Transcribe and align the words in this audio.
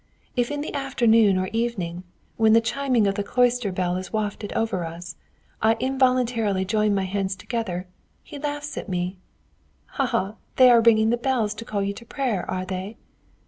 If 0.35 0.49
in 0.49 0.61
the 0.61 0.73
afternoon 0.73 1.37
or 1.37 1.45
evening, 1.53 2.03
when 2.35 2.53
the 2.53 2.59
chiming 2.59 3.05
of 3.05 3.13
the 3.13 3.23
cloister 3.23 3.71
bell 3.71 3.97
is 3.97 4.11
wafted 4.11 4.51
over 4.53 4.79
to 4.79 4.89
us, 4.89 5.15
I 5.61 5.75
involuntarily 5.79 6.65
join 6.65 6.95
my 6.95 7.03
hands 7.03 7.35
together, 7.35 7.85
he 8.23 8.39
laughs 8.39 8.79
at 8.79 8.89
me: 8.89 9.19
'Ha! 9.85 10.07
ha! 10.07 10.07
ha! 10.31 10.35
they 10.55 10.71
are 10.71 10.81
ringing 10.81 11.11
the 11.11 11.17
bells 11.17 11.53
to 11.53 11.65
call 11.65 11.83
you 11.83 11.93
to 11.93 12.03
prayer, 12.03 12.49
are 12.49 12.65
they?' 12.65 12.97